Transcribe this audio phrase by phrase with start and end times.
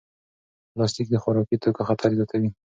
[0.71, 2.49] پلاستیک د خوراکي توکو خطر زیاتوي.